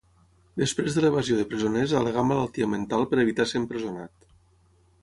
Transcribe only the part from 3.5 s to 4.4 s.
ser empresonat.